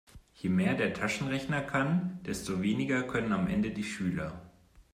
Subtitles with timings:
[0.33, 4.41] Je mehr der Taschenrechner kann, desto weniger können am Ende die Schüler.